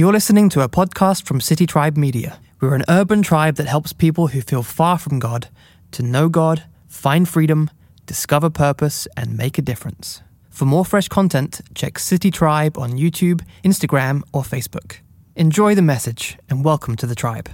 [0.00, 2.40] You're listening to a podcast from City Tribe Media.
[2.58, 5.48] We're an urban tribe that helps people who feel far from God
[5.90, 7.68] to know God, find freedom,
[8.06, 10.22] discover purpose, and make a difference.
[10.48, 15.00] For more fresh content, check City Tribe on YouTube, Instagram, or Facebook.
[15.36, 17.50] Enjoy the message and welcome to the tribe.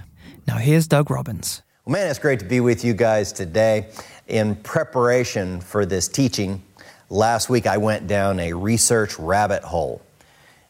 [0.47, 1.63] Now, here's Doug Robbins.
[1.83, 3.89] Well, man, it's great to be with you guys today.
[4.29, 6.63] In preparation for this teaching,
[7.09, 10.01] last week I went down a research rabbit hole.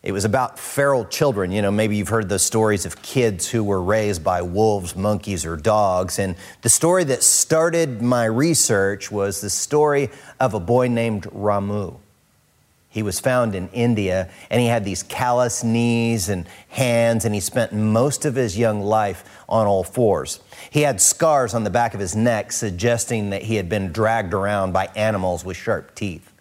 [0.04, 1.52] It was about feral children.
[1.52, 5.46] You know, maybe you've heard the stories of kids who were raised by wolves, monkeys,
[5.46, 6.20] or dogs.
[6.20, 11.98] And the story that started my research was the story of a boy named Ramu.
[12.90, 17.42] He was found in India and he had these callous knees and hands, and he
[17.42, 20.40] spent most of his young life on all fours.
[20.72, 24.34] He had scars on the back of his neck, suggesting that he had been dragged
[24.34, 26.32] around by animals with sharp teeth.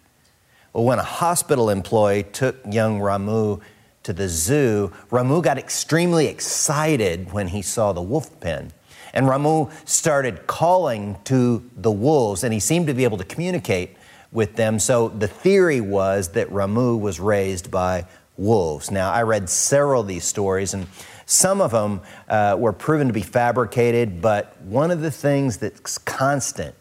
[0.77, 3.61] Well, when a hospital employee took young Ramu
[4.03, 8.71] to the zoo, Ramu got extremely excited when he saw the wolf pen.
[9.11, 13.97] And Ramu started calling to the wolves, and he seemed to be able to communicate
[14.31, 14.77] with them.
[14.77, 18.05] So the theory was that Ramu was raised by
[18.37, 18.91] wolves.
[18.91, 20.85] Now, I read several of these stories, and
[21.25, 25.97] some of them uh, were proven to be fabricated, but one of the things that's
[25.97, 26.75] constant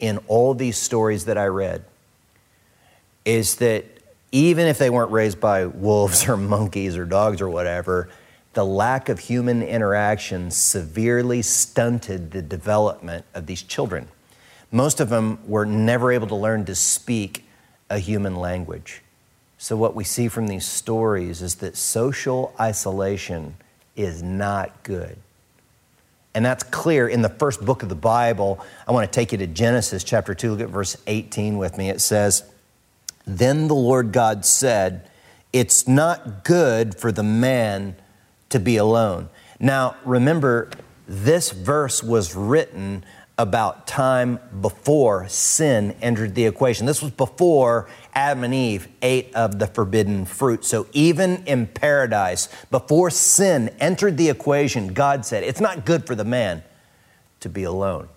[0.00, 1.84] in all these stories that I read
[3.26, 3.84] is that
[4.32, 8.08] even if they weren't raised by wolves or monkeys or dogs or whatever,
[8.54, 14.08] the lack of human interaction severely stunted the development of these children.
[14.72, 17.44] Most of them were never able to learn to speak
[17.90, 19.02] a human language.
[19.58, 23.56] So, what we see from these stories is that social isolation
[23.94, 25.18] is not good.
[26.34, 28.60] And that's clear in the first book of the Bible.
[28.86, 30.52] I want to take you to Genesis chapter 2.
[30.52, 31.88] Look at verse 18 with me.
[31.88, 32.44] It says,
[33.26, 35.10] then the Lord God said,
[35.52, 37.96] It's not good for the man
[38.50, 39.28] to be alone.
[39.58, 40.70] Now, remember,
[41.08, 43.04] this verse was written
[43.38, 46.86] about time before sin entered the equation.
[46.86, 50.64] This was before Adam and Eve ate of the forbidden fruit.
[50.64, 56.14] So even in paradise, before sin entered the equation, God said, It's not good for
[56.14, 56.62] the man
[57.40, 58.08] to be alone.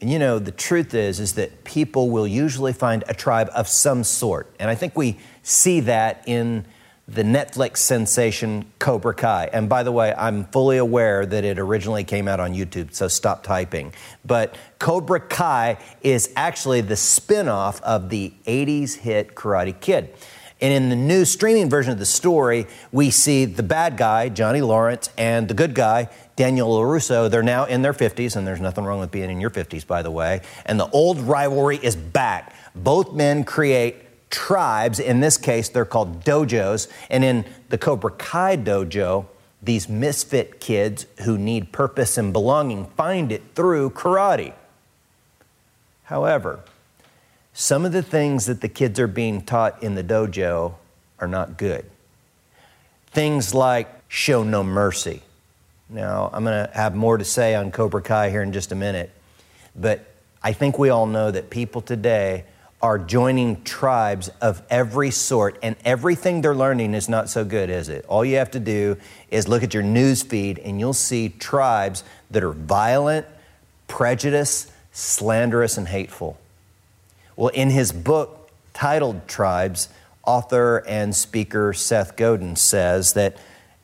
[0.00, 3.68] And you know, the truth is is that people will usually find a tribe of
[3.68, 4.54] some sort.
[4.58, 6.66] And I think we see that in
[7.06, 9.50] the Netflix sensation Cobra Kai.
[9.52, 13.08] And by the way, I'm fully aware that it originally came out on YouTube, so
[13.08, 13.92] stop typing.
[14.24, 20.14] But Cobra Kai is actually the spin-off of the 80s hit Karate Kid.
[20.64, 24.62] And in the new streaming version of the story, we see the bad guy, Johnny
[24.62, 27.30] Lawrence, and the good guy, Daniel LaRusso.
[27.30, 30.00] They're now in their 50s, and there's nothing wrong with being in your 50s, by
[30.00, 30.40] the way.
[30.64, 32.56] And the old rivalry is back.
[32.74, 35.00] Both men create tribes.
[35.00, 36.88] In this case, they're called dojos.
[37.10, 39.26] And in the Cobra Kai dojo,
[39.62, 44.54] these misfit kids who need purpose and belonging find it through karate.
[46.04, 46.60] However,
[47.54, 50.74] some of the things that the kids are being taught in the dojo
[51.20, 51.88] are not good.
[53.06, 55.22] Things like show no mercy.
[55.88, 58.74] Now, I'm going to have more to say on Cobra Kai here in just a
[58.74, 59.10] minute,
[59.76, 60.04] but
[60.42, 62.44] I think we all know that people today
[62.82, 67.88] are joining tribes of every sort, and everything they're learning is not so good, is
[67.88, 68.04] it?
[68.08, 68.96] All you have to do
[69.30, 73.26] is look at your news feed, and you'll see tribes that are violent,
[73.86, 76.36] prejudiced, slanderous, and hateful.
[77.36, 79.88] Well, in his book titled Tribes,
[80.24, 83.36] author and speaker Seth Godin says that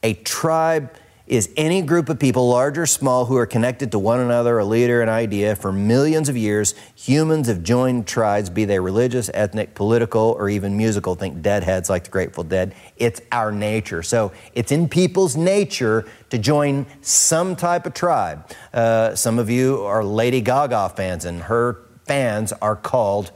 [0.03, 0.91] a tribe
[1.27, 4.65] is any group of people, large or small, who are connected to one another, a
[4.65, 5.55] leader, an idea.
[5.55, 10.77] For millions of years, humans have joined tribes, be they religious, ethnic, political, or even
[10.77, 11.15] musical.
[11.15, 12.75] Think deadheads like the Grateful Dead.
[12.97, 14.03] It's our nature.
[14.03, 18.51] So it's in people's nature to join some type of tribe.
[18.75, 21.79] Uh, some of you are Lady Gaga fans, and her
[22.11, 23.31] fans are called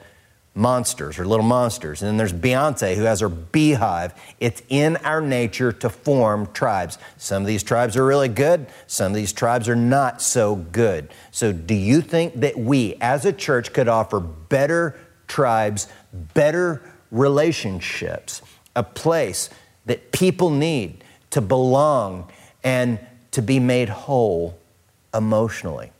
[0.57, 2.03] monsters or little monsters.
[2.03, 4.11] And then there's Beyonce who has her BeyHive.
[4.41, 6.99] It's in our nature to form tribes.
[7.17, 11.09] Some of these tribes are really good, some of these tribes are not so good.
[11.31, 14.99] So, do you think that we as a church could offer better
[15.29, 16.83] tribes, better
[17.13, 18.43] relationships,
[18.75, 19.51] a place
[19.87, 22.29] that people need to belong
[22.65, 22.99] and
[23.31, 24.59] to be made whole
[25.15, 25.93] emotionally?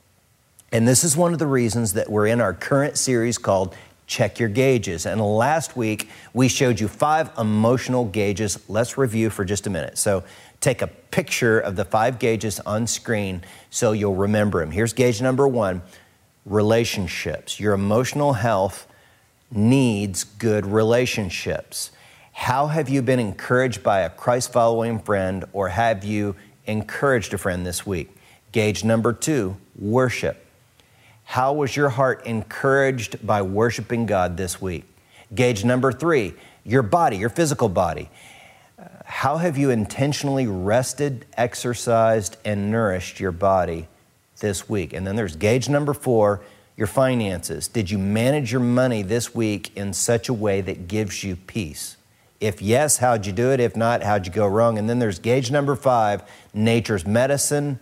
[0.75, 3.77] And this is one of the reasons that we're in our current series called
[4.09, 5.07] check your gauges.
[5.07, 8.59] And last week, we showed you five emotional gauges.
[8.69, 9.97] Let's review for just a minute.
[9.99, 10.25] So
[10.61, 14.73] take a picture of the five gauges on screen so you'll remember them.
[14.73, 15.81] Here's gauge number one
[16.45, 17.61] relationships.
[17.61, 18.89] Your emotional health
[19.53, 21.93] needs good relationships.
[22.33, 26.35] How have you been encouraged by a Christ following friend, or have you
[26.67, 28.11] encouraged a friend this week?
[28.51, 30.44] Gauge number two worship.
[31.25, 34.85] How was your heart encouraged by worshiping God this week?
[35.35, 36.35] Gauge number three
[36.65, 38.09] your body, your physical body.
[39.05, 43.89] How have you intentionally rested, exercised, and nourished your body
[44.41, 44.93] this week?
[44.93, 46.41] And then there's gauge number four
[46.77, 47.69] your finances.
[47.69, 51.97] Did you manage your money this week in such a way that gives you peace?
[52.41, 53.61] If yes, how'd you do it?
[53.61, 54.77] If not, how'd you go wrong?
[54.77, 56.23] And then there's gauge number five
[56.53, 57.79] nature's medicine.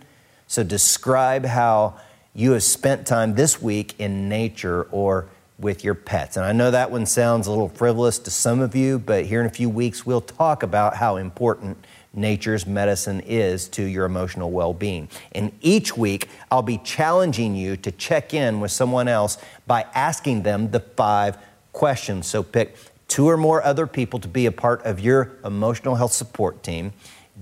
[0.47, 1.99] So describe how
[2.33, 5.27] you have spent time this week in nature or
[5.59, 6.35] with your pets.
[6.35, 9.39] And I know that one sounds a little frivolous to some of you, but here
[9.39, 11.77] in a few weeks, we'll talk about how important
[12.13, 15.09] nature's medicine is to your emotional well being.
[15.31, 19.37] And each week, I'll be challenging you to check in with someone else
[19.67, 21.37] by asking them the five
[21.71, 22.27] questions.
[22.27, 22.75] So pick
[23.07, 26.93] two or more other people to be a part of your emotional health support team.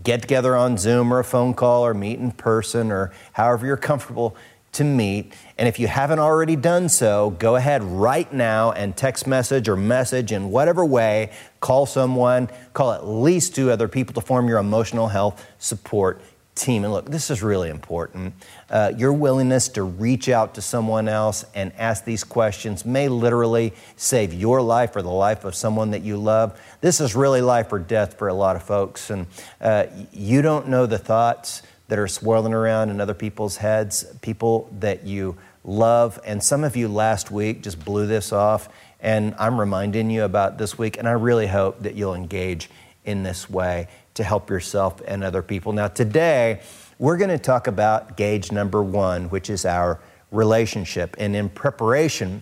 [0.04, 3.78] Get together on Zoom or a phone call or meet in person or however you're
[3.78, 4.38] comfortable
[4.74, 5.34] to meet.
[5.58, 9.76] And if you haven't already done so, go ahead right now and text message or
[9.76, 14.60] message in whatever way, call someone, call at least two other people to form your
[14.60, 16.22] emotional health support
[16.56, 16.84] team.
[16.84, 18.34] And look, this is really important.
[18.70, 23.74] Uh, your willingness to reach out to someone else and ask these questions may literally
[23.96, 26.60] save your life or the life of someone that you love.
[26.82, 29.10] This is really life or death for a lot of folks.
[29.10, 29.28] And
[29.60, 34.70] uh, you don't know the thoughts that are swirling around in other people's heads, people
[34.80, 35.36] that you
[35.66, 36.18] love.
[36.26, 38.70] And some of you last week just blew this off.
[39.02, 40.98] And I'm reminding you about this week.
[40.98, 42.70] And I really hope that you'll engage
[43.04, 45.74] in this way to help yourself and other people.
[45.74, 46.62] Now, today,
[46.98, 50.00] we're going to talk about gauge number one, which is our
[50.32, 51.18] relationship.
[51.20, 52.42] And in preparation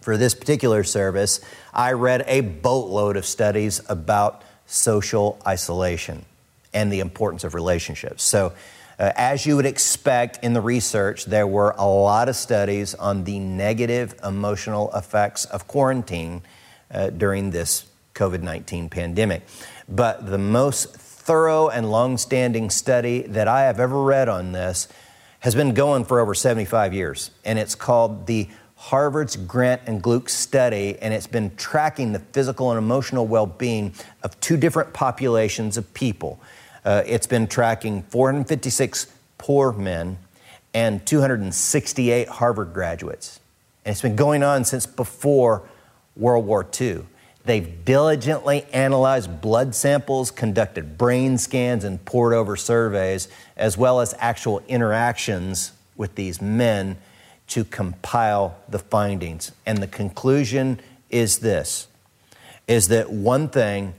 [0.00, 1.38] for this particular service,
[1.72, 6.24] I read a boatload of studies about social isolation
[6.74, 8.24] and the importance of relationships.
[8.24, 8.52] So,
[9.00, 13.24] uh, as you would expect in the research, there were a lot of studies on
[13.24, 16.42] the negative emotional effects of quarantine
[16.90, 19.42] uh, during this COVID 19 pandemic.
[19.88, 24.86] But the most thorough and long standing study that I have ever read on this
[25.38, 30.28] has been going for over 75 years, and it's called the Harvard's Grant and Glueck
[30.28, 35.78] study, and it's been tracking the physical and emotional well being of two different populations
[35.78, 36.38] of people.
[36.84, 40.18] Uh, it's been tracking 456 poor men
[40.72, 43.40] and 268 Harvard graduates.
[43.84, 45.62] And it's been going on since before
[46.16, 47.02] World War II.
[47.44, 54.14] They've diligently analyzed blood samples, conducted brain scans, and poured over surveys, as well as
[54.18, 56.98] actual interactions with these men
[57.48, 59.52] to compile the findings.
[59.64, 61.88] And the conclusion is this
[62.68, 63.94] is that one thing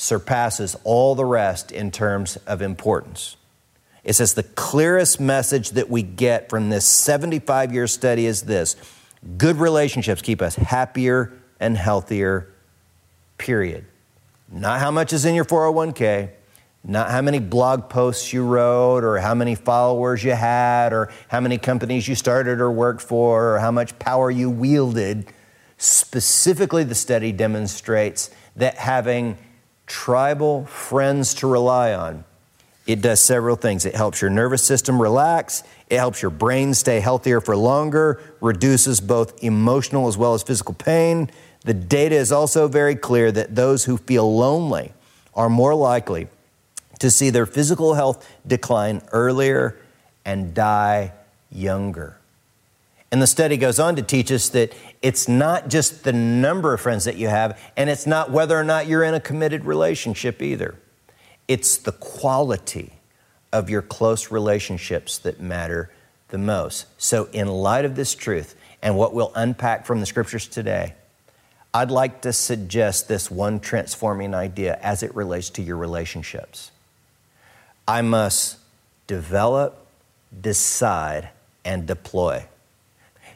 [0.00, 3.36] surpasses all the rest in terms of importance.
[4.02, 8.76] It says the clearest message that we get from this 75 year study is this
[9.36, 12.50] good relationships keep us happier and healthier,
[13.36, 13.84] period.
[14.50, 16.30] Not how much is in your 401k,
[16.82, 21.40] not how many blog posts you wrote, or how many followers you had, or how
[21.40, 25.30] many companies you started or worked for, or how much power you wielded.
[25.76, 29.36] Specifically, the study demonstrates that having
[29.90, 32.24] tribal friends to rely on.
[32.86, 33.84] It does several things.
[33.84, 39.00] It helps your nervous system relax, it helps your brain stay healthier for longer, reduces
[39.00, 41.28] both emotional as well as physical pain.
[41.62, 44.92] The data is also very clear that those who feel lonely
[45.34, 46.28] are more likely
[47.00, 49.76] to see their physical health decline earlier
[50.24, 51.12] and die
[51.50, 52.19] younger.
[53.12, 56.80] And the study goes on to teach us that it's not just the number of
[56.80, 60.40] friends that you have, and it's not whether or not you're in a committed relationship
[60.40, 60.76] either.
[61.48, 62.92] It's the quality
[63.52, 65.90] of your close relationships that matter
[66.28, 66.86] the most.
[66.98, 70.94] So, in light of this truth and what we'll unpack from the scriptures today,
[71.74, 76.70] I'd like to suggest this one transforming idea as it relates to your relationships.
[77.86, 78.58] I must
[79.08, 79.86] develop,
[80.40, 81.30] decide,
[81.64, 82.46] and deploy.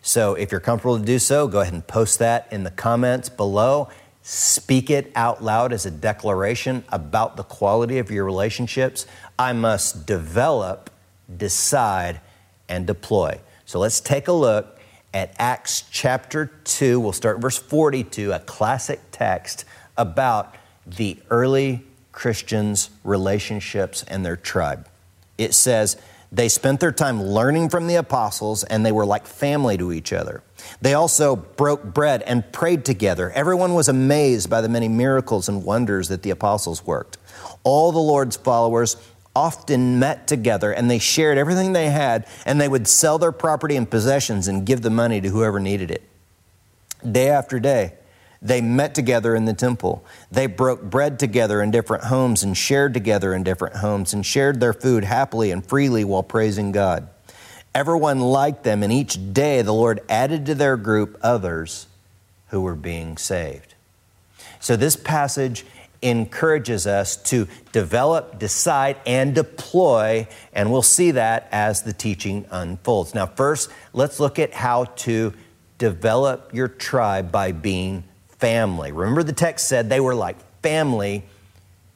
[0.07, 3.31] So if you're comfortable to do so, go ahead and post that in the comments
[3.31, 3.89] below.
[4.21, 9.07] Speak it out loud as a declaration about the quality of your relationships.
[9.39, 10.91] I must develop,
[11.35, 12.21] decide,
[12.69, 13.41] and deploy.
[13.65, 14.79] So let's take a look
[15.15, 17.01] at Acts chapter 2.
[17.01, 19.65] We'll start verse 42, a classic text
[19.97, 20.55] about
[20.87, 21.83] the early
[22.13, 24.87] Christians' relationships and their tribe.
[25.39, 25.97] It says,
[26.35, 30.13] They spent their time learning from the apostles, and they were like family to each
[30.13, 30.43] other.
[30.81, 33.31] They also broke bread and prayed together.
[33.31, 37.19] Everyone was amazed by the many miracles and wonders that the apostles worked.
[37.63, 38.97] All the Lord's followers
[39.37, 43.77] often met together and they shared everything they had, and they would sell their property
[43.77, 46.03] and possessions and give the money to whoever needed it.
[47.11, 47.93] Day after day,
[48.45, 50.05] they met together in the temple.
[50.31, 54.61] They broke bread together in different homes and shared together in different homes and shared
[54.61, 57.09] their food happily and freely while praising God.
[57.75, 61.87] Everyone liked them, and each day the Lord added to their group others
[62.49, 63.75] who were being saved.
[64.61, 65.65] So, this passage
[66.03, 73.15] encourages us to develop, decide, and deploy, and we'll see that as the teaching unfolds.
[73.15, 75.33] Now, first, let's look at how to
[75.79, 78.05] develop your tribe by being
[78.45, 78.93] family.
[78.93, 81.25] Remember, the text said they were like family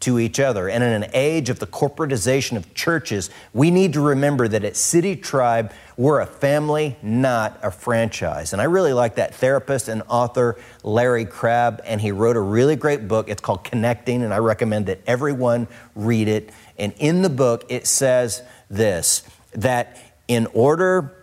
[0.01, 0.67] to each other.
[0.67, 4.75] And in an age of the corporatization of churches, we need to remember that at
[4.75, 8.55] City Tribe, we're a family, not a franchise.
[8.55, 12.77] And I really like that therapist and author Larry Crabb, and he wrote a really
[12.77, 13.29] great book.
[13.29, 16.49] It's called Connecting, and I recommend that everyone read it.
[16.79, 18.41] And in the book, it says
[18.71, 21.15] this that in order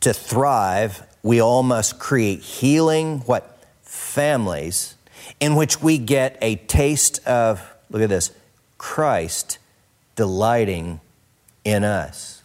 [0.00, 3.58] to thrive, we all must create healing, what?
[3.90, 4.94] Families
[5.40, 8.30] in which we get a taste of, look at this,
[8.78, 9.58] Christ
[10.14, 11.00] delighting
[11.64, 12.42] in us.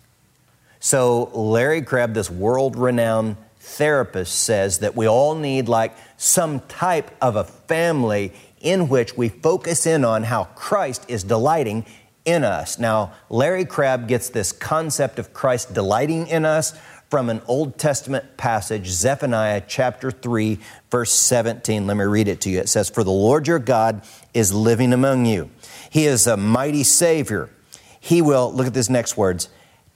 [0.80, 7.12] So, Larry Crabb, this world renowned therapist, says that we all need like some type
[7.22, 11.86] of a family in which we focus in on how Christ is delighting
[12.26, 12.80] in us.
[12.80, 16.74] Now, Larry Crabb gets this concept of Christ delighting in us
[17.10, 20.60] from an Old Testament passage, Zephaniah chapter 3,
[20.90, 21.88] verse 17.
[21.88, 22.60] Let me read it to you.
[22.60, 24.02] It says, For the Lord your God
[24.34, 25.50] is living among you.
[25.90, 27.50] He is a mighty Savior.
[28.00, 29.50] He will, look at these next words,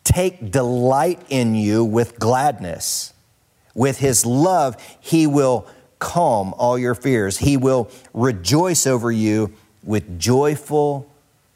[0.03, 3.13] take delight in you with gladness.
[3.75, 5.67] With his love, he will
[5.99, 7.37] calm all your fears.
[7.37, 11.09] He will rejoice over you with joyful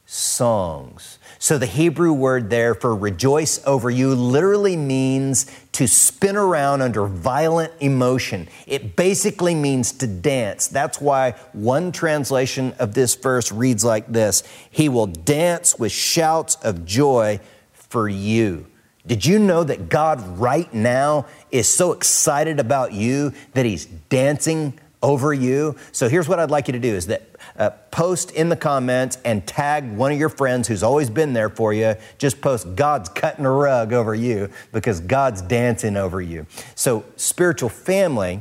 [0.05, 1.17] songs.
[1.43, 7.05] So the Hebrew word there for rejoice over you literally means to spin around under
[7.05, 8.47] violent emotion.
[8.65, 10.69] It basically means to dance.
[10.69, 16.55] That's why one translation of this verse reads like this He will dance with shouts
[16.63, 17.41] of joy
[17.73, 18.65] for you.
[19.05, 24.79] Did you know that God right now is so excited about you that He's dancing
[25.03, 25.75] over you?
[25.91, 27.21] So here's what I'd like you to do is that
[27.57, 31.49] uh, post in the comments and tag one of your friends who's always been there
[31.49, 31.95] for you.
[32.17, 36.47] Just post, God's cutting a rug over you because God's dancing over you.
[36.73, 38.39] So, spiritual family,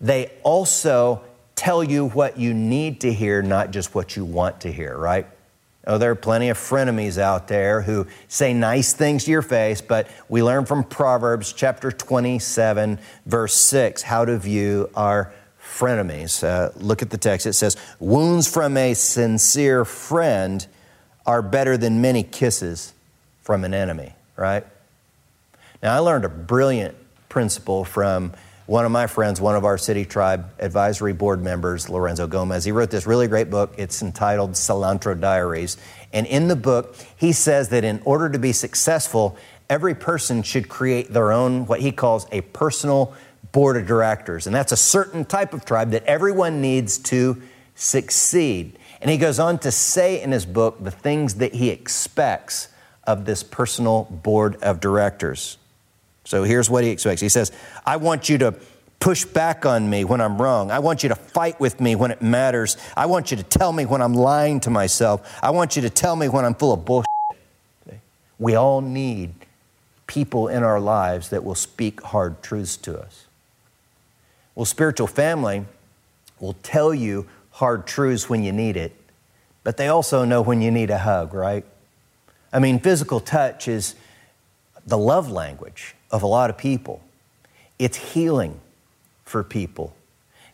[0.00, 1.22] they also
[1.54, 5.26] tell you what you need to hear, not just what you want to hear, right?
[5.86, 9.82] Oh, there are plenty of frenemies out there who say nice things to your face,
[9.82, 16.42] but we learn from Proverbs chapter 27, verse 6, how to view our frenemies.
[16.42, 17.46] Uh, look at the text.
[17.46, 20.66] It says, Wounds from a sincere friend
[21.26, 22.94] are better than many kisses
[23.42, 24.64] from an enemy, right?
[25.82, 26.96] Now, I learned a brilliant
[27.28, 28.32] principle from
[28.66, 32.64] one of my friends, one of our City Tribe advisory board members, Lorenzo Gomez.
[32.64, 33.74] He wrote this really great book.
[33.76, 35.76] It's entitled Cilantro Diaries.
[36.12, 39.36] And in the book, he says that in order to be successful,
[39.68, 43.14] every person should create their own, what he calls a personal
[43.52, 44.46] board of directors.
[44.46, 47.42] And that's a certain type of tribe that everyone needs to
[47.74, 48.78] succeed.
[49.02, 52.68] And he goes on to say in his book the things that he expects
[53.06, 55.58] of this personal board of directors.
[56.24, 57.52] So here's what he expects He says,
[57.84, 58.54] I want you to
[59.00, 60.70] push back on me when I'm wrong.
[60.70, 62.78] I want you to fight with me when it matters.
[62.96, 65.38] I want you to tell me when I'm lying to myself.
[65.42, 67.06] I want you to tell me when I'm full of bullshit.
[68.38, 69.34] We all need
[70.06, 73.26] people in our lives that will speak hard truths to us.
[74.54, 75.66] Well, spiritual family
[76.40, 78.92] will tell you hard truths when you need it,
[79.62, 81.64] but they also know when you need a hug, right?
[82.52, 83.94] I mean, physical touch is
[84.86, 87.02] the love language of a lot of people,
[87.76, 88.60] it's healing
[89.24, 89.96] for people.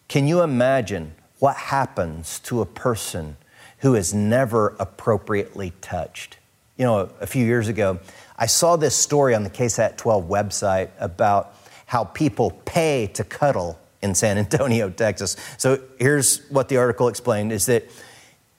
[0.08, 3.36] Can you imagine what happens to a person
[3.80, 6.38] who is never appropriately touched?
[6.78, 8.00] You know, a few years ago,
[8.38, 13.78] I saw this story on the KSAT 12 website about how people pay to cuddle
[14.00, 15.36] in San Antonio, Texas.
[15.58, 17.84] So here's what the article explained is that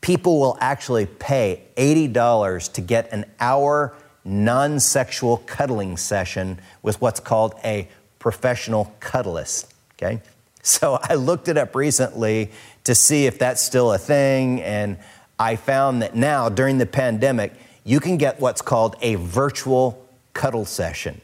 [0.01, 7.19] people will actually pay $80 to get an hour non sexual cuddling session with what's
[7.19, 7.87] called a
[8.19, 9.67] professional cuddlist.
[9.95, 10.21] Okay?
[10.61, 12.51] So I looked it up recently
[12.83, 14.97] to see if that's still a thing, and
[15.39, 20.65] I found that now during the pandemic, you can get what's called a virtual cuddle
[20.65, 21.19] session.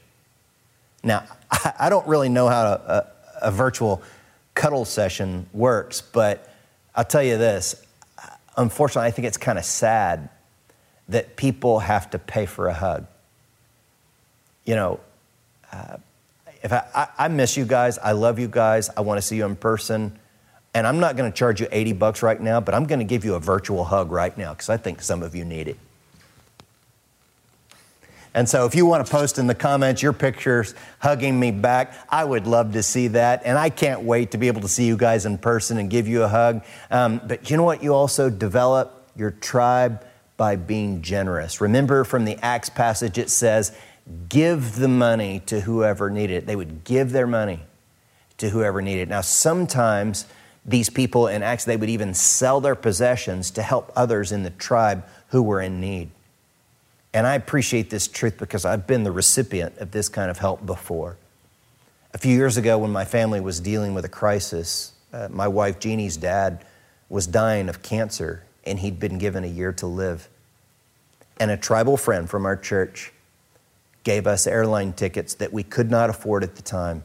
[1.04, 1.24] Now,
[1.80, 3.02] I don't really know how a, uh,
[3.44, 4.02] a virtual
[4.56, 6.52] cuddle session works, but
[6.96, 7.76] I'll tell you this.
[8.18, 8.28] Uh,
[8.58, 10.30] unfortunately, I think it's kind of sad
[11.10, 13.06] that people have to pay for a hug.
[14.66, 15.00] You know,
[15.72, 15.98] uh,
[16.64, 19.38] if I, I, I miss you guys, I love you guys, I want to see
[19.38, 20.18] you in person,
[20.74, 23.06] and I'm not going to charge you 80 bucks right now, but I'm going to
[23.06, 25.78] give you a virtual hug right now because I think some of you need it.
[28.34, 31.94] And so if you want to post in the comments your pictures hugging me back,
[32.08, 33.42] I would love to see that.
[33.46, 36.08] And I can't wait to be able to see you guys in person and give
[36.08, 36.64] you a hug.
[36.92, 37.82] Um, but you know what?
[37.82, 40.06] You also develop your tribe
[40.38, 41.60] by being generous.
[41.60, 43.76] Remember from the Acts passage, it says,
[44.30, 46.46] give the money to whoever needed it.
[46.46, 47.60] They would give their money
[48.38, 49.10] to whoever needed it.
[49.10, 50.26] Now, sometimes
[50.66, 54.50] these people in Acts, they would even sell their possessions to help others in the
[54.52, 56.10] tribe who were in need.
[57.14, 60.66] And I appreciate this truth because I've been the recipient of this kind of help
[60.66, 61.18] before.
[62.14, 65.80] A few years ago, when my family was dealing with a crisis, uh, my wife
[65.80, 66.64] Jeannie's dad
[67.10, 70.28] was dying of cancer, and he'd been given a year to live.
[71.40, 73.12] And a tribal friend from our church
[74.04, 77.04] gave us airline tickets that we could not afford at the time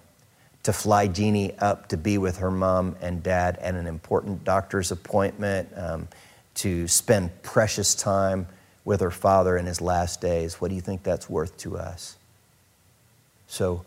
[0.62, 4.92] to fly Jeannie up to be with her mom and dad at an important doctor's
[4.92, 6.09] appointment, um,
[6.54, 8.47] to spend precious time
[8.85, 10.61] with her father in his last days.
[10.61, 12.16] What do you think that's worth to us?
[13.47, 13.85] So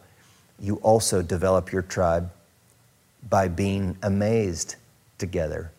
[0.59, 2.31] you also develop your tribe
[3.29, 4.75] by being amazed
[5.17, 5.71] together.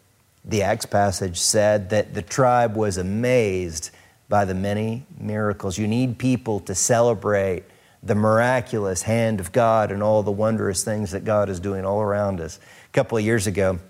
[0.47, 3.91] The Acts passage said that the tribe was amazed
[4.29, 5.77] by the many miracles.
[5.77, 7.65] You need people to celebrate
[8.03, 12.01] the miraculous hand of God and all the wondrous things that God is doing all
[12.01, 12.59] around us.
[12.89, 13.81] A couple of years ago,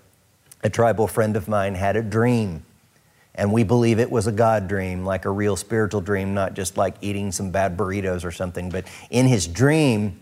[0.63, 2.63] a tribal friend of mine had a dream
[3.37, 6.75] and we believe it was a God dream, like a real spiritual dream, not just
[6.75, 8.69] like eating some bad burritos or something.
[8.69, 10.19] But in his dream,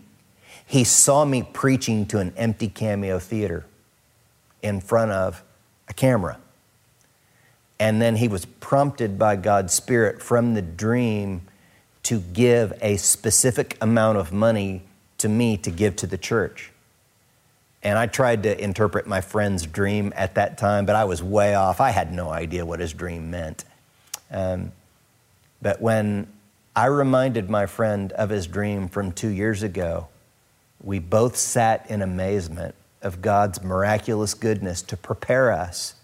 [0.66, 3.64] he saw me preaching to an empty cameo theater
[4.62, 5.42] in front of
[5.88, 6.38] a camera.
[7.78, 11.42] And then he was prompted by God's Spirit from the dream
[12.04, 14.82] to give a specific amount of money
[15.18, 16.72] to me to give to the church.
[17.82, 21.54] And I tried to interpret my friend's dream at that time, but I was way
[21.54, 21.80] off.
[21.80, 23.64] I had no idea what his dream meant.
[24.30, 24.72] Um,
[25.62, 26.26] but when
[26.74, 30.08] I reminded my friend of his dream from two years ago,
[30.82, 35.94] we both sat in amazement of God's miraculous goodness to prepare us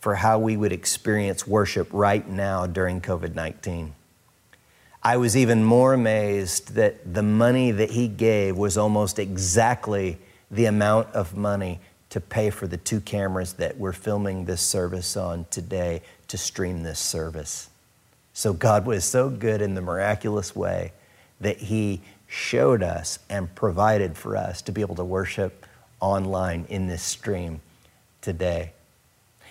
[0.00, 3.94] for how we would experience worship right now during COVID 19.
[5.02, 10.18] I was even more amazed that the money that he gave was almost exactly
[10.50, 15.16] the amount of money to pay for the two cameras that we're filming this service
[15.16, 17.70] on today to stream this service.
[18.32, 20.92] So God was so good in the miraculous way
[21.40, 25.57] that He showed us and provided for us to be able to worship
[26.00, 27.60] online in this stream
[28.20, 28.72] today.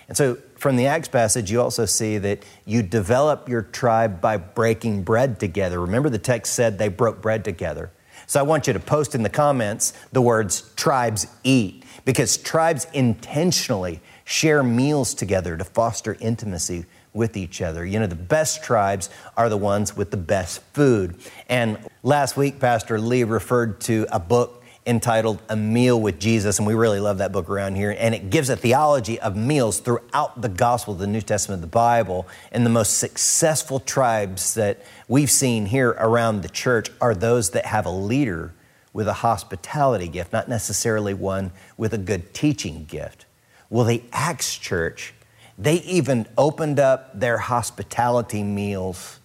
[0.08, 4.38] And so from the Acts passage, you also see that you develop your tribe by
[4.38, 5.80] breaking bread together.
[5.80, 7.90] Remember, the text said they broke bread together.
[8.26, 12.86] So I want you to post in the comments the words tribes eat because tribes
[12.92, 17.84] intentionally share meals together to foster intimacy with each other.
[17.84, 21.16] You know, the best tribes are the ones with the best food.
[21.48, 24.57] And last week, Pastor Lee referred to a book
[24.88, 27.94] entitled A Meal with Jesus, and we really love that book around here.
[27.96, 32.26] And it gives a theology of meals throughout the gospel, the New Testament, the Bible.
[32.50, 37.66] And the most successful tribes that we've seen here around the church are those that
[37.66, 38.54] have a leader
[38.92, 43.26] with a hospitality gift, not necessarily one with a good teaching gift.
[43.70, 45.12] Well, the Acts church,
[45.58, 49.20] they even opened up their hospitality meals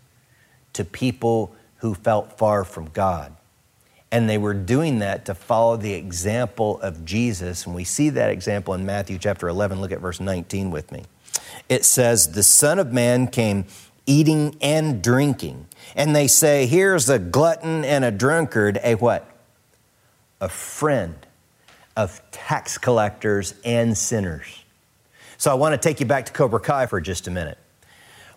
[0.74, 3.36] to people who felt far from God.
[4.14, 7.66] And they were doing that to follow the example of Jesus.
[7.66, 9.82] And we see that example in Matthew chapter 11.
[9.82, 11.06] Look at verse 19 with me.
[11.68, 13.66] It says, The Son of Man came
[14.06, 15.66] eating and drinking.
[15.96, 19.28] And they say, Here's a glutton and a drunkard, a what?
[20.40, 21.16] A friend
[21.98, 24.64] of tax collectors and sinners.
[25.40, 27.58] So I want to take you back to Cobra Kai for just a minute.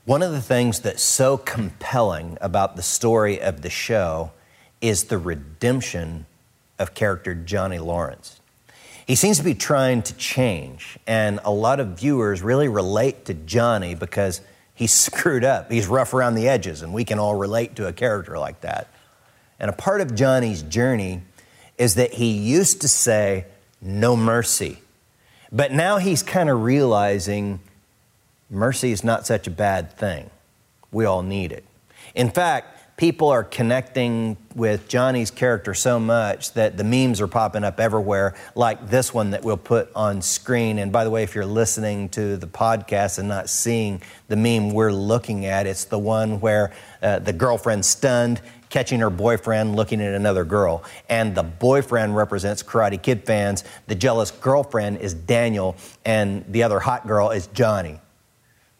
[0.06, 4.30] One of the things that's so compelling about the story of the show
[4.88, 6.26] is the redemption
[6.78, 8.40] of character Johnny Lawrence.
[9.06, 13.34] He seems to be trying to change, and a lot of viewers really relate to
[13.34, 14.40] Johnny because
[14.74, 15.70] he's screwed up.
[15.70, 18.88] He's rough around the edges, and we can all relate to a character like that.
[19.58, 21.22] And a part of Johnny's journey
[21.78, 23.46] is that he used to say,
[23.80, 24.78] No mercy.
[25.52, 27.60] But now he's kind of realizing
[28.50, 30.30] mercy is not such a bad thing.
[30.90, 31.64] We all need it.
[32.14, 37.62] In fact, people are connecting with Johnny's character so much that the memes are popping
[37.62, 40.78] up everywhere, like this one that we'll put on screen.
[40.78, 44.70] And by the way, if you're listening to the podcast and not seeing the meme
[44.70, 50.00] we're looking at, it's the one where uh, the girlfriend's stunned catching her boyfriend looking
[50.00, 50.82] at another girl.
[51.08, 53.62] And the boyfriend represents Karate Kid fans.
[53.86, 58.00] The jealous girlfriend is Daniel, and the other hot girl is Johnny.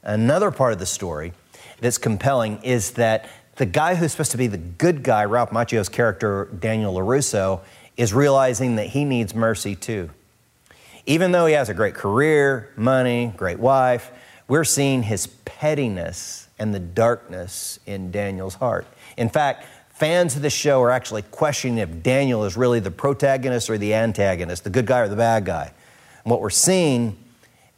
[0.03, 1.35] Another part of the story
[1.81, 5.89] that's compelling is that the guy who's supposed to be the good guy, Ralph Macchio's
[5.89, 7.61] character, Daniel LaRusso,
[7.97, 10.11] is realizing that he needs mercy too.
[11.07, 14.11] Even though he has a great career, money, great wife,
[14.49, 18.87] we're seeing his pettiness and the darkness in Daniel's heart.
[19.17, 19.65] In fact,
[19.95, 23.95] fans of the show are actually questioning if Daniel is really the protagonist or the
[23.95, 25.73] antagonist, the good guy or the bad guy.
[26.25, 27.17] And what we're seeing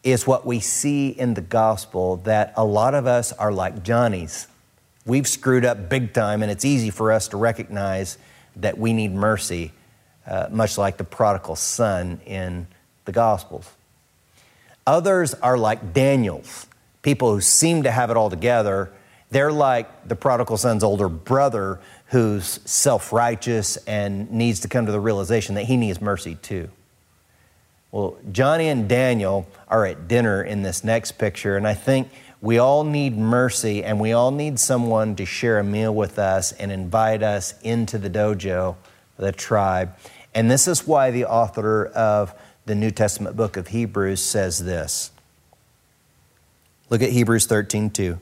[0.02, 4.48] is what we see in the gospel that a lot of us are like Johnny's.
[5.08, 8.18] We've screwed up big time, and it's easy for us to recognize
[8.56, 9.72] that we need mercy,
[10.26, 12.66] uh, much like the prodigal son in
[13.06, 13.72] the gospels.
[14.86, 16.66] Others are like Daniel's,
[17.00, 18.90] people who seem to have it all together.
[19.30, 24.92] They're like the prodigal son's older brother who's self righteous and needs to come to
[24.92, 26.68] the realization that he needs mercy too.
[27.92, 32.10] Well, Johnny and Daniel are at dinner in this next picture, and I think
[32.40, 36.52] we all need mercy and we all need someone to share a meal with us
[36.52, 38.76] and invite us into the dojo,
[39.16, 39.96] the tribe.
[40.34, 42.32] And this is why the author of
[42.66, 45.10] the New Testament book of Hebrews says this.
[46.90, 48.18] Look at Hebrews 13 2.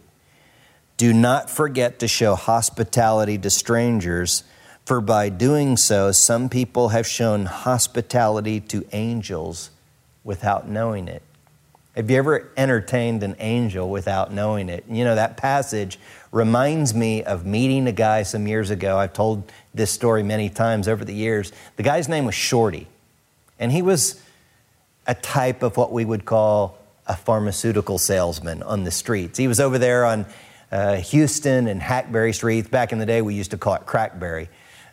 [0.96, 4.44] Do not forget to show hospitality to strangers,
[4.86, 9.70] for by doing so, some people have shown hospitality to angels
[10.24, 11.22] without knowing it.
[11.96, 14.84] Have you ever entertained an angel without knowing it?
[14.86, 15.98] You know, that passage
[16.30, 18.98] reminds me of meeting a guy some years ago.
[18.98, 21.52] I've told this story many times over the years.
[21.76, 22.86] The guy's name was Shorty,
[23.58, 24.20] and he was
[25.06, 29.38] a type of what we would call a pharmaceutical salesman on the streets.
[29.38, 30.26] He was over there on
[30.70, 32.68] uh, Houston and Hackberry Streets.
[32.68, 34.48] Back in the day, we used to call it Crackberry.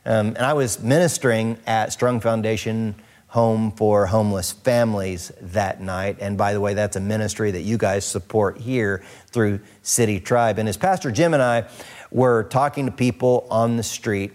[0.05, 2.95] Um, and I was ministering at Strong Foundation
[3.33, 6.17] Home for Homeless Families that night.
[6.19, 10.59] And by the way, that's a ministry that you guys support here through City Tribe.
[10.59, 11.67] And as Pastor Jim and I
[12.11, 14.33] were talking to people on the street,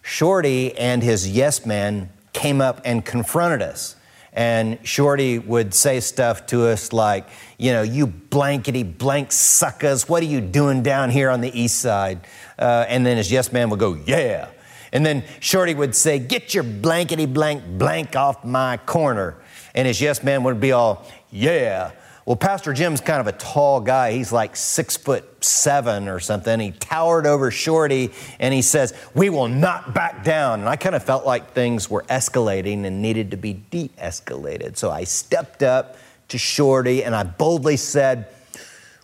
[0.00, 3.96] Shorty and his yes man came up and confronted us.
[4.32, 10.22] And Shorty would say stuff to us like, you know, you blankety blank suckers, what
[10.22, 12.20] are you doing down here on the east side?
[12.58, 14.48] Uh, and then his yes man would go, yeah.
[14.92, 19.36] And then Shorty would say, get your blankety blank blank off my corner.
[19.74, 21.92] And his yes man would be all, yeah.
[22.24, 24.12] Well, Pastor Jim's kind of a tall guy.
[24.12, 26.60] He's like six foot seven or something.
[26.60, 30.60] He towered over Shorty and he says, We will not back down.
[30.60, 34.76] And I kind of felt like things were escalating and needed to be de escalated.
[34.76, 35.96] So I stepped up
[36.28, 38.28] to Shorty and I boldly said,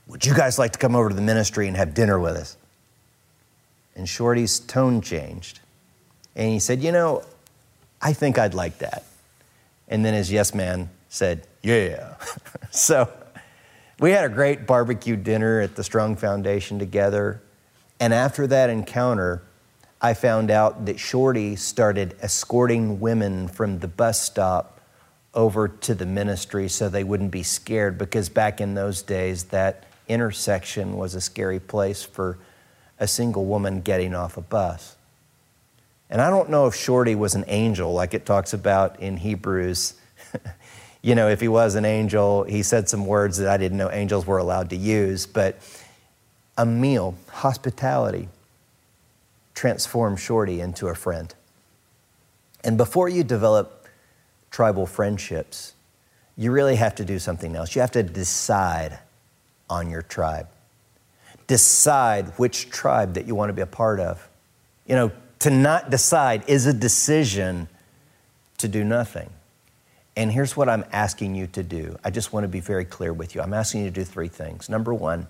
[0.06, 2.56] Would you guys like to come over to the ministry and have dinner with us?
[3.96, 5.58] And Shorty's tone changed.
[6.38, 7.24] And he said, You know,
[8.00, 9.04] I think I'd like that.
[9.88, 12.14] And then his yes man said, Yeah.
[12.70, 13.12] so
[13.98, 17.42] we had a great barbecue dinner at the Strong Foundation together.
[18.00, 19.42] And after that encounter,
[20.00, 24.80] I found out that Shorty started escorting women from the bus stop
[25.34, 29.84] over to the ministry so they wouldn't be scared because back in those days, that
[30.06, 32.38] intersection was a scary place for
[33.00, 34.94] a single woman getting off a bus.
[36.10, 39.94] And I don't know if Shorty was an angel like it talks about in Hebrews
[41.02, 43.90] you know, if he was an angel, he said some words that I didn't know
[43.90, 45.26] angels were allowed to use.
[45.26, 45.56] But
[46.56, 48.28] a meal, hospitality,
[49.54, 51.32] transformed Shorty into a friend.
[52.64, 53.86] And before you develop
[54.50, 55.74] tribal friendships,
[56.36, 57.74] you really have to do something else.
[57.74, 58.98] You have to decide
[59.70, 60.48] on your tribe.
[61.46, 64.28] Decide which tribe that you want to be a part of.
[64.86, 67.68] You know, to not decide is a decision
[68.58, 69.30] to do nothing.
[70.16, 71.96] And here's what I'm asking you to do.
[72.02, 73.40] I just want to be very clear with you.
[73.40, 74.68] I'm asking you to do three things.
[74.68, 75.28] Number one,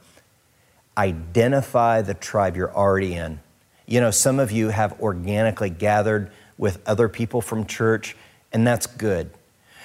[0.97, 3.41] identify the tribe you're already in.
[3.87, 8.17] You know, some of you have organically gathered with other people from church,
[8.53, 9.31] and that's good.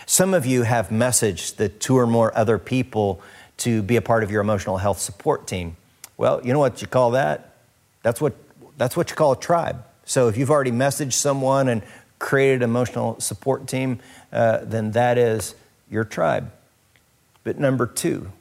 [0.06, 3.22] Some of you have messaged the two or more other people
[3.58, 5.76] to be a part of your emotional health support team.
[6.18, 7.56] Well, you know what you call that?
[8.04, 8.36] That's what,
[8.78, 9.84] that's what you call a tribe.
[10.06, 11.82] So if you've already messaged someone and
[12.20, 14.00] created an emotional support team,
[14.32, 15.56] uh, then that is
[15.90, 16.52] your tribe.
[17.44, 18.32] But number two,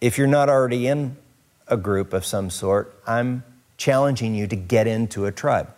[0.00, 1.16] if you're not already in
[1.68, 3.44] a group of some sort, I'm
[3.76, 5.68] challenging you to get into a tribe.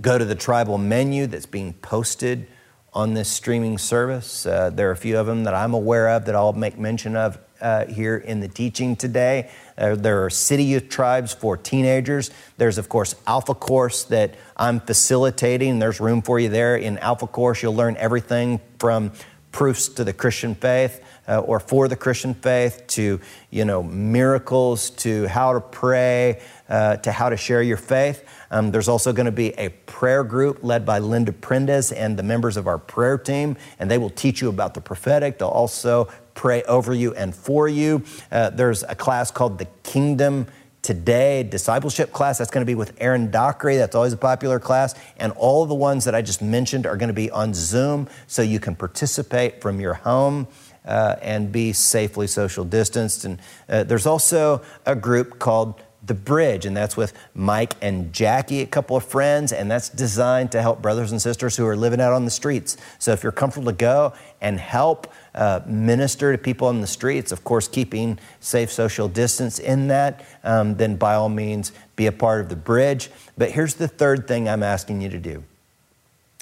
[0.00, 2.46] Go to the tribal menu that's being posted
[2.92, 4.46] on this streaming service.
[4.46, 7.16] Uh, there are a few of them that I'm aware of that I'll make mention
[7.16, 9.50] of uh, here in the teaching today.
[9.80, 12.30] Uh, there are city youth tribes for teenagers.
[12.58, 15.78] There's, of course, Alpha Course that I'm facilitating.
[15.78, 16.76] There's room for you there.
[16.76, 19.12] In Alpha Course, you'll learn everything from
[19.52, 24.90] proofs to the Christian faith uh, or for the Christian faith to, you know, miracles
[24.90, 28.24] to how to pray uh, to how to share your faith.
[28.50, 32.22] Um, there's also going to be a prayer group led by Linda Prendes and the
[32.22, 35.38] members of our prayer team, and they will teach you about the prophetic.
[35.38, 36.08] They'll also
[36.40, 38.02] pray over you and for you.
[38.32, 40.46] Uh, there's a class called the Kingdom
[40.80, 42.38] Today discipleship class.
[42.38, 43.76] That's going to be with Aaron Dockery.
[43.76, 44.94] That's always a popular class.
[45.18, 48.40] And all the ones that I just mentioned are going to be on Zoom so
[48.40, 50.48] you can participate from your home.
[50.82, 53.26] Uh, and be safely social distanced.
[53.26, 58.62] And uh, there's also a group called the Bridge, and that's with Mike and Jackie,
[58.62, 62.00] a couple of friends, and that's designed to help brothers and sisters who are living
[62.00, 62.76] out on the streets.
[62.98, 67.32] So if you're comfortable to go and help uh, minister to people on the streets,
[67.32, 72.12] of course, keeping safe social distance in that, um, then by all means be a
[72.12, 73.10] part of the Bridge.
[73.36, 75.44] But here's the third thing I'm asking you to do.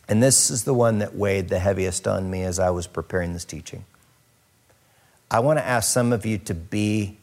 [0.09, 3.35] And this is the one that weighed the heaviest on me as I was preparing
[3.35, 3.85] this teaching.
[5.31, 7.19] I want to ask some of you to be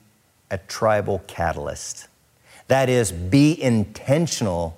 [0.52, 2.08] a tribal catalyst.
[2.68, 4.78] That is, be intentional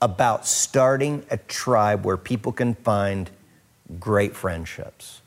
[0.00, 3.30] about starting a tribe where people can find
[3.98, 5.20] great friendships.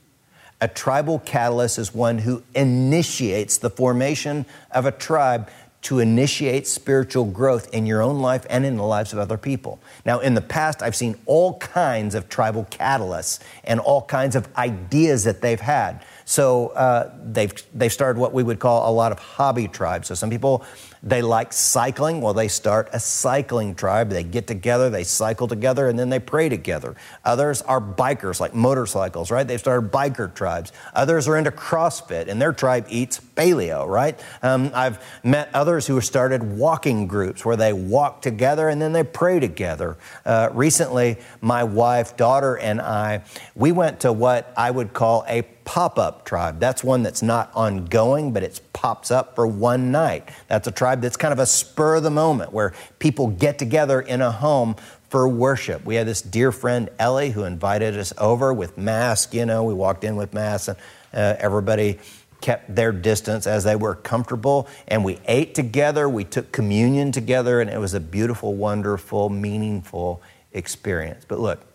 [0.61, 5.49] A tribal catalyst is one who initiates the formation of a tribe
[5.85, 9.79] to initiate spiritual growth in your own life and in the lives of other people.
[10.03, 14.47] Now, in the past, I've seen all kinds of tribal catalysts and all kinds of
[14.57, 16.03] ideas that they've had.
[16.25, 20.07] So uh, they've, they've started what we would call a lot of hobby tribes.
[20.07, 20.65] So some people
[21.05, 22.19] they like cycling.
[22.19, 24.09] Well, they start a cycling tribe.
[24.09, 26.95] They get together, they cycle together, and then they pray together.
[27.23, 29.47] Others are bikers, like motorcycles, right?
[29.47, 30.71] They've started biker tribes.
[30.95, 34.19] Others are into CrossFit, and their tribe eats paleo, right?
[34.41, 38.93] Um, I've met others who have started walking groups where they walk together and then
[38.93, 39.97] they pray together.
[40.25, 45.43] Uh, recently, my wife, daughter, and I, we went to what I would call a
[45.65, 46.59] pop up tribe.
[46.59, 50.29] That's one that's not ongoing, but it pops up for one night.
[50.47, 53.99] That's a tribe that's kind of a spur of the moment where people get together
[53.99, 54.75] in a home
[55.09, 55.83] for worship.
[55.83, 59.33] We had this dear friend, Ellie, who invited us over with masks.
[59.33, 60.77] You know, we walked in with masks and
[61.13, 61.99] uh, everybody
[62.41, 64.67] kept their distance as they were comfortable.
[64.87, 70.21] And we ate together, we took communion together, and it was a beautiful, wonderful, meaningful
[70.51, 71.25] experience.
[71.27, 71.65] But look,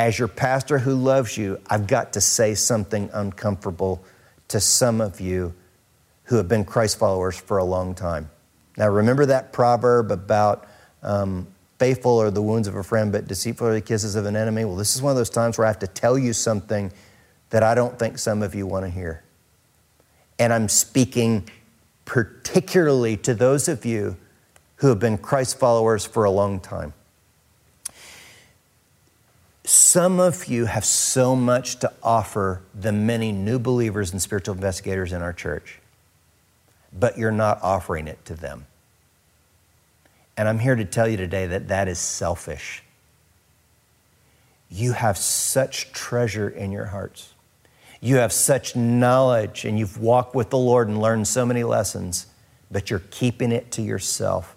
[0.00, 4.02] as your pastor who loves you, I've got to say something uncomfortable
[4.48, 5.52] to some of you
[6.24, 8.30] who have been Christ followers for a long time.
[8.78, 10.66] Now, remember that proverb about
[11.02, 11.46] um,
[11.78, 14.64] faithful are the wounds of a friend, but deceitful are the kisses of an enemy?
[14.64, 16.90] Well, this is one of those times where I have to tell you something
[17.50, 19.22] that I don't think some of you want to hear.
[20.38, 21.46] And I'm speaking
[22.06, 24.16] particularly to those of you
[24.76, 26.94] who have been Christ followers for a long time.
[29.64, 35.12] Some of you have so much to offer the many new believers and spiritual investigators
[35.12, 35.80] in our church,
[36.92, 38.66] but you're not offering it to them.
[40.36, 42.82] And I'm here to tell you today that that is selfish.
[44.70, 47.34] You have such treasure in your hearts.
[48.00, 52.26] You have such knowledge, and you've walked with the Lord and learned so many lessons,
[52.70, 54.56] but you're keeping it to yourself.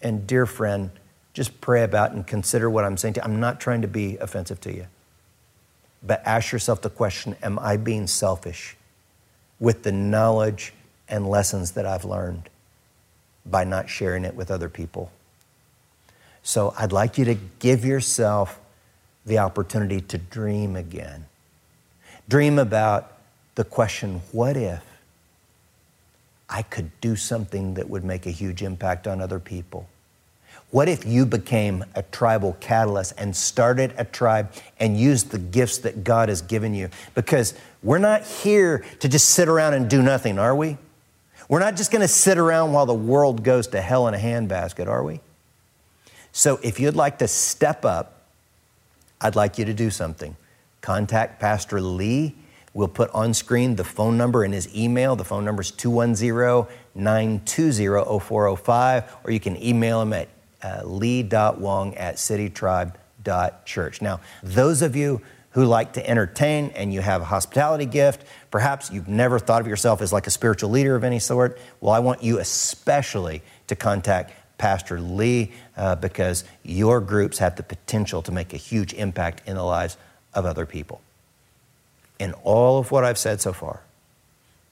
[0.00, 0.90] And, dear friend,
[1.32, 3.24] just pray about and consider what I'm saying to you.
[3.24, 4.86] I'm not trying to be offensive to you.
[6.02, 8.76] But ask yourself the question Am I being selfish
[9.60, 10.72] with the knowledge
[11.08, 12.48] and lessons that I've learned
[13.46, 15.12] by not sharing it with other people?
[16.42, 18.58] So I'd like you to give yourself
[19.24, 21.26] the opportunity to dream again.
[22.28, 23.12] Dream about
[23.54, 24.82] the question what if
[26.48, 29.88] I could do something that would make a huge impact on other people?
[30.72, 35.76] What if you became a tribal catalyst and started a tribe and used the gifts
[35.78, 36.88] that God has given you?
[37.14, 40.78] Because we're not here to just sit around and do nothing, are we?
[41.46, 44.18] We're not just going to sit around while the world goes to hell in a
[44.18, 45.20] handbasket, are we?
[46.32, 48.22] So if you'd like to step up,
[49.20, 50.36] I'd like you to do something.
[50.80, 52.34] Contact Pastor Lee.
[52.72, 55.16] We'll put on screen the phone number and his email.
[55.16, 60.28] The phone number is 210 920 0405, or you can email him at
[60.62, 64.02] uh, lee.wong at citytribe.church.
[64.02, 65.22] Now, those of you
[65.52, 68.24] who like to entertain and you have a hospitality gift.
[68.50, 71.58] Perhaps you've never thought of yourself as like a spiritual leader of any sort.
[71.80, 77.62] Well, I want you especially to contact Pastor Lee uh, because your groups have the
[77.62, 79.96] potential to make a huge impact in the lives
[80.34, 81.00] of other people.
[82.18, 83.82] And all of what I've said so far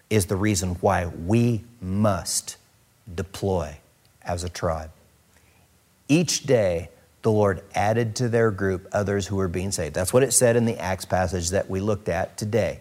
[0.09, 2.57] is the reason why we must
[3.13, 3.77] deploy
[4.23, 4.91] as a tribe.
[6.11, 6.89] Each day,
[7.23, 9.95] the Lord added to their group others who were being saved.
[9.95, 12.81] That's what it said in the Acts passage that we looked at today.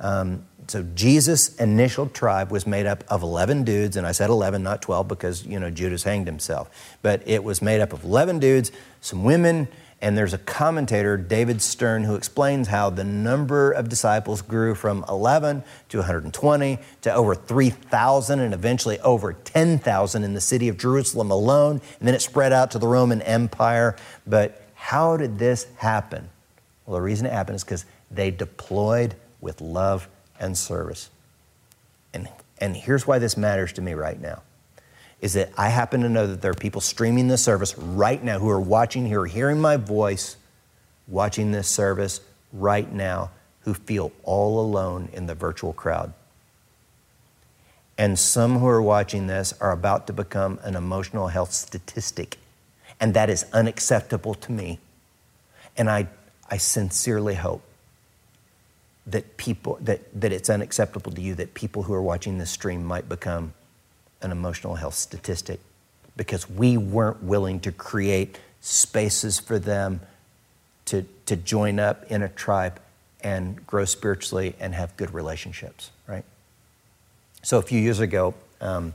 [0.00, 4.64] Um, so Jesus' initial tribe was made up of 11 dudes, and I said 11,
[4.64, 6.98] not 12, because, you know, Judas hanged himself.
[7.00, 9.68] But it was made up of 11 dudes, some women,
[10.00, 15.04] and there's a commentator, David Stern, who explains how the number of disciples grew from
[15.08, 21.32] 11 to 120 to over 3,000 and eventually over 10,000 in the city of Jerusalem
[21.32, 21.80] alone.
[21.98, 23.96] And then it spread out to the Roman Empire.
[24.24, 26.28] But how did this happen?
[26.86, 30.08] Well, the reason it happened is because they deployed with love
[30.38, 31.10] and service.
[32.14, 34.42] And, and here's why this matters to me right now
[35.20, 38.38] is that I happen to know that there are people streaming this service right now
[38.38, 40.36] who are watching, who are hearing my voice,
[41.08, 42.20] watching this service
[42.52, 46.12] right now, who feel all alone in the virtual crowd.
[47.96, 52.38] And some who are watching this are about to become an emotional health statistic.
[53.00, 54.78] And that is unacceptable to me.
[55.76, 56.06] And I,
[56.48, 57.62] I sincerely hope
[59.08, 62.84] that people that, that it's unacceptable to you that people who are watching this stream
[62.84, 63.54] might become
[64.22, 65.60] an emotional health statistic
[66.16, 70.00] because we weren't willing to create spaces for them
[70.86, 72.80] to, to join up in a tribe
[73.20, 76.24] and grow spiritually and have good relationships, right?
[77.42, 78.94] So a few years ago, um,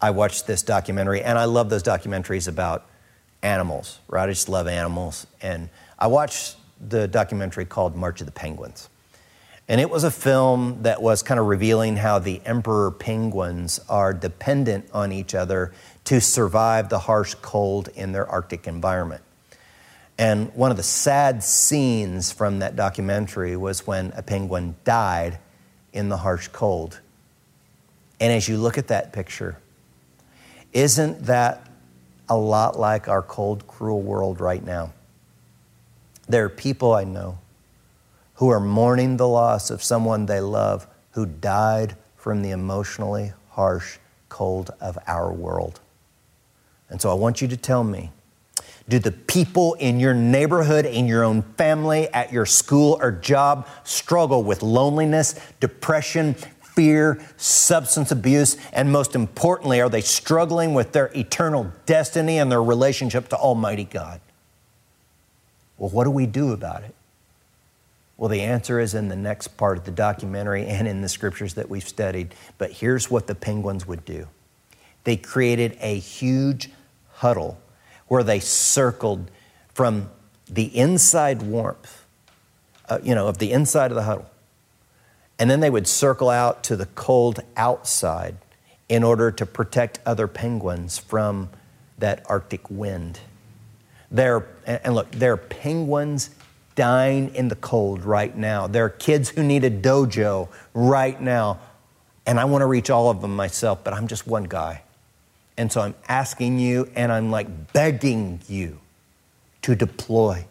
[0.00, 2.86] I watched this documentary, and I love those documentaries about
[3.42, 4.28] animals, right?
[4.28, 5.26] I just love animals.
[5.42, 5.68] And
[5.98, 8.88] I watched the documentary called March of the Penguins.
[9.70, 14.12] And it was a film that was kind of revealing how the emperor penguins are
[14.12, 15.72] dependent on each other
[16.06, 19.22] to survive the harsh cold in their Arctic environment.
[20.18, 25.38] And one of the sad scenes from that documentary was when a penguin died
[25.92, 26.98] in the harsh cold.
[28.18, 29.56] And as you look at that picture,
[30.72, 31.70] isn't that
[32.28, 34.92] a lot like our cold, cruel world right now?
[36.28, 37.38] There are people I know
[38.40, 43.98] who are mourning the loss of someone they love who died from the emotionally harsh
[44.30, 45.78] cold of our world.
[46.88, 48.10] And so I want you to tell me
[48.88, 53.68] do the people in your neighborhood, in your own family, at your school or job
[53.84, 61.10] struggle with loneliness, depression, fear, substance abuse, and most importantly, are they struggling with their
[61.14, 64.18] eternal destiny and their relationship to Almighty God?
[65.76, 66.94] Well, what do we do about it?
[68.20, 71.54] Well, the answer is in the next part of the documentary and in the scriptures
[71.54, 72.34] that we've studied.
[72.58, 74.28] But here's what the penguins would do
[75.04, 76.68] they created a huge
[77.14, 77.58] huddle
[78.08, 79.30] where they circled
[79.72, 80.10] from
[80.50, 82.04] the inside warmth,
[82.90, 84.30] uh, you know, of the inside of the huddle.
[85.38, 88.36] And then they would circle out to the cold outside
[88.90, 91.48] in order to protect other penguins from
[91.96, 93.20] that Arctic wind.
[94.10, 96.28] There, and look, they're penguins
[96.80, 98.66] dying in the cold right now.
[98.66, 101.60] There are kids who need a dojo right now.
[102.24, 104.80] And I want to reach all of them myself, but I'm just one guy.
[105.58, 108.78] And so I'm asking you and I'm like begging you
[109.60, 110.46] to deploy.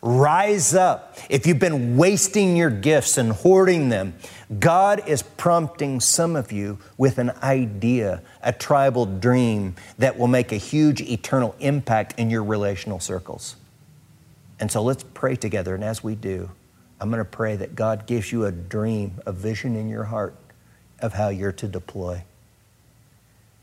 [0.00, 1.18] Rise up.
[1.28, 4.14] If you've been wasting your gifts and hoarding them,
[4.58, 10.52] God is prompting some of you with an idea, a tribal dream that will make
[10.52, 13.56] a huge eternal impact in your relational circles.
[14.60, 15.74] And so let's pray together.
[15.74, 16.50] And as we do,
[17.00, 20.36] I'm going to pray that God gives you a dream, a vision in your heart
[21.00, 22.22] of how you're to deploy.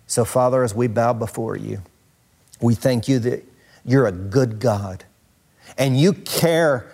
[0.07, 1.83] So, Father, as we bow before you,
[2.59, 3.45] we thank you that
[3.85, 5.05] you're a good God
[5.77, 6.91] and you care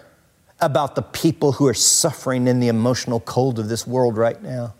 [0.59, 4.73] about the people who are suffering in the emotional cold of this world right now.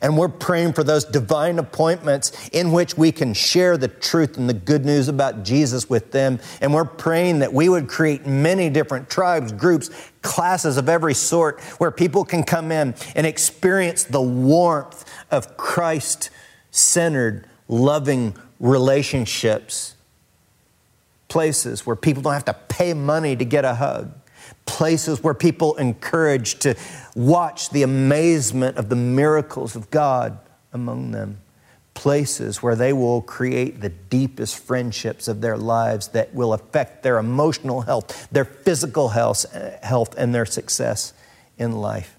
[0.00, 4.48] And we're praying for those divine appointments in which we can share the truth and
[4.48, 6.38] the good news about Jesus with them.
[6.60, 9.90] And we're praying that we would create many different tribes, groups,
[10.22, 16.30] classes of every sort where people can come in and experience the warmth of Christ
[16.70, 19.94] centered, loving relationships.
[21.28, 24.12] Places where people don't have to pay money to get a hug
[24.68, 26.76] places where people encouraged to
[27.16, 30.38] watch the amazement of the miracles of God
[30.74, 31.38] among them,
[31.94, 37.18] places where they will create the deepest friendships of their lives that will affect their
[37.18, 39.50] emotional health, their physical health,
[39.82, 41.14] health and their success
[41.56, 42.14] in life.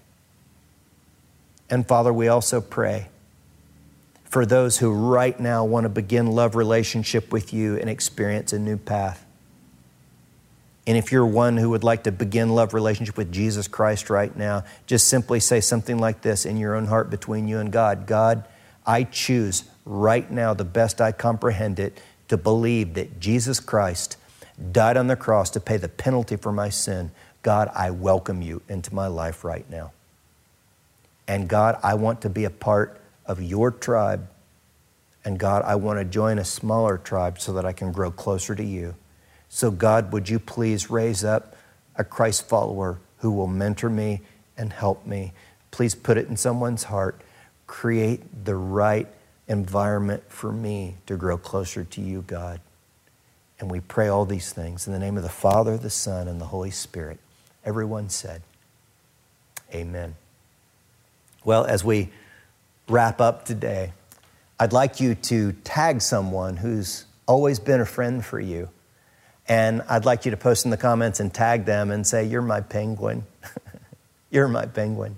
[1.70, 3.06] And Father, we also pray
[4.24, 8.58] for those who right now want to begin love relationship with you and experience a
[8.58, 9.24] new path.
[10.86, 14.34] And if you're one who would like to begin love relationship with Jesus Christ right
[14.34, 18.06] now, just simply say something like this in your own heart between you and God.
[18.06, 18.44] God,
[18.86, 24.16] I choose right now, the best I comprehend it, to believe that Jesus Christ
[24.72, 27.10] died on the cross to pay the penalty for my sin.
[27.42, 29.92] God, I welcome you into my life right now.
[31.26, 34.28] And God, I want to be a part of your tribe.
[35.24, 38.54] And God, I want to join a smaller tribe so that I can grow closer
[38.54, 38.94] to you.
[39.52, 41.56] So, God, would you please raise up
[41.96, 44.20] a Christ follower who will mentor me
[44.56, 45.32] and help me?
[45.72, 47.20] Please put it in someone's heart.
[47.66, 49.08] Create the right
[49.48, 52.60] environment for me to grow closer to you, God.
[53.58, 56.40] And we pray all these things in the name of the Father, the Son, and
[56.40, 57.18] the Holy Spirit.
[57.64, 58.42] Everyone said,
[59.74, 60.14] Amen.
[61.44, 62.10] Well, as we
[62.88, 63.92] wrap up today,
[64.60, 68.68] I'd like you to tag someone who's always been a friend for you.
[69.50, 72.40] And I'd like you to post in the comments and tag them and say, You're
[72.40, 73.24] my penguin.
[74.30, 75.16] You're my penguin.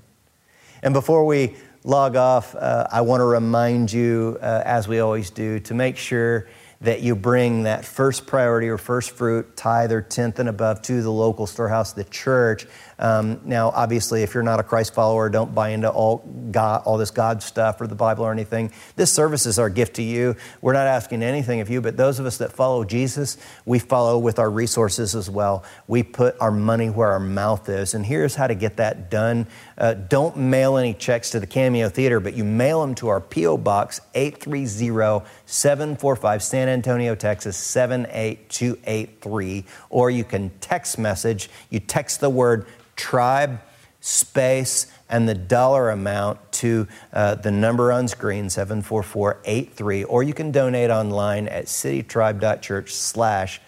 [0.83, 1.55] And before we
[1.85, 5.99] log off, uh, I want to remind you, uh, as we always do, to make
[5.99, 6.49] sure
[6.81, 11.03] that you bring that first priority or first fruit, tithe or tenth and above to
[11.03, 12.67] the local storehouse, the church.
[13.03, 16.19] Um, now, obviously, if you're not a Christ follower, don't buy into all
[16.53, 18.71] God, all this God stuff or the Bible or anything.
[18.95, 20.37] This service is our gift to you.
[20.61, 24.19] We're not asking anything of you, but those of us that follow Jesus, we follow
[24.19, 25.65] with our resources as well.
[25.89, 29.49] We put our money where our mouth is, and here's how to get that done.
[29.77, 33.21] Uh, don't mail any checks to the Cameo Theater, but you mail them to our
[33.21, 33.57] P.O.
[33.57, 41.51] Box 830 745 San Antonio, Texas 78283, or you can text message.
[41.69, 42.65] You text the word
[42.97, 43.61] tribe,
[44.01, 50.51] space, and the dollar amount to uh, the number on screen 74483 or you can
[50.51, 53.61] donate online at citytribe.church slash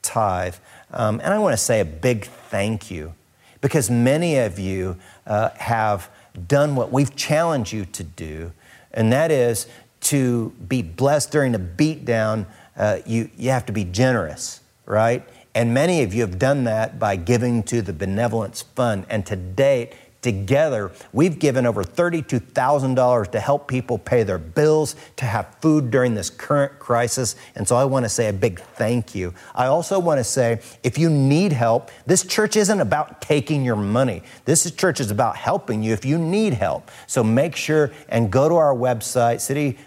[0.00, 0.54] tithe.
[0.92, 3.14] Um, and i want to say a big thank you
[3.60, 6.08] because many of you uh, have
[6.46, 8.52] done what we've challenged you to do
[8.92, 9.66] and that is
[10.00, 12.46] to be blessed during a beatdown.
[12.76, 16.98] Uh, you, you have to be generous right and many of you have done that
[16.98, 19.04] by giving to the Benevolence Fund.
[19.10, 19.92] And to date,
[20.22, 26.14] Together, we've given over $32,000 to help people pay their bills, to have food during
[26.14, 27.34] this current crisis.
[27.56, 29.34] And so I want to say a big thank you.
[29.52, 33.74] I also want to say if you need help, this church isn't about taking your
[33.74, 34.22] money.
[34.44, 36.92] This church is about helping you if you need help.
[37.08, 39.38] So make sure and go to our website,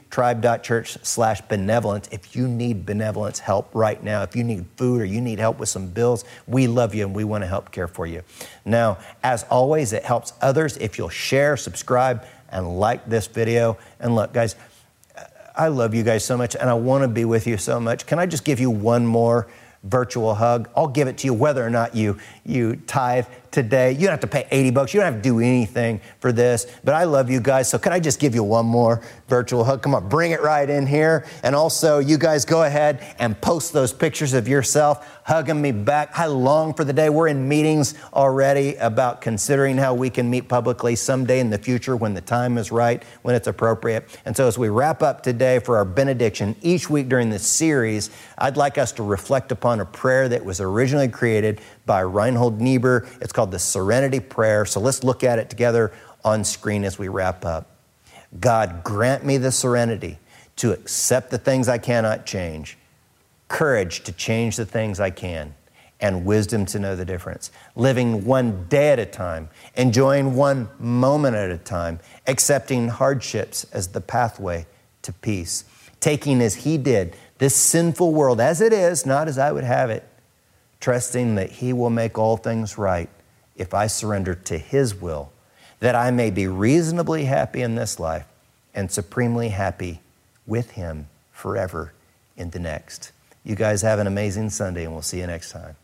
[0.09, 2.09] citytribe.church slash benevolence.
[2.11, 5.59] If you need benevolence help right now, if you need food or you need help
[5.59, 8.21] with some bills, we love you and we want to help care for you.
[8.65, 13.77] Now, as always, it helps others if you'll share, subscribe, and like this video.
[13.99, 14.55] And look, guys,
[15.55, 18.05] I love you guys so much and I want to be with you so much.
[18.05, 19.47] Can I just give you one more
[19.83, 20.69] virtual hug?
[20.75, 23.93] I'll give it to you whether or not you, you tithe today.
[23.93, 24.93] You don't have to pay 80 bucks.
[24.93, 26.67] You don't have to do anything for this.
[26.83, 27.69] But I love you guys.
[27.69, 29.81] So can I just give you one more virtual hug?
[29.81, 31.25] Come on, bring it right in here.
[31.41, 36.11] And also, you guys go ahead and post those pictures of yourself hugging me back.
[36.19, 37.09] I long for the day.
[37.09, 41.95] We're in meetings already about considering how we can meet publicly someday in the future
[41.95, 44.19] when the time is right, when it's appropriate.
[44.25, 48.11] And so as we wrap up today for our benediction, each week during this series,
[48.37, 53.07] I'd like us to reflect upon a prayer that was originally created by Reinhold Niebuhr.
[53.21, 54.65] It's called the Serenity Prayer.
[54.65, 55.91] So let's look at it together
[56.23, 57.69] on screen as we wrap up.
[58.39, 60.17] God, grant me the serenity
[60.57, 62.77] to accept the things I cannot change,
[63.47, 65.53] courage to change the things I can,
[66.01, 67.51] and wisdom to know the difference.
[67.75, 73.89] Living one day at a time, enjoying one moment at a time, accepting hardships as
[73.89, 74.65] the pathway
[75.03, 75.63] to peace,
[75.99, 79.89] taking as He did this sinful world as it is, not as I would have
[79.89, 80.07] it,
[80.85, 83.09] trusting that He will make all things right
[83.55, 85.31] if I surrender to His will,
[85.79, 88.27] that I may be reasonably happy in this life
[88.75, 90.01] and supremely happy
[90.45, 91.93] with Him forever
[92.37, 93.11] in the next.
[93.43, 95.75] You guys have an amazing Sunday, and we'll see you next time.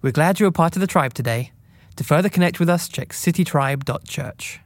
[0.00, 1.52] We're glad you were part of the tribe today.
[1.96, 4.60] To further connect with us, check citytribe.church.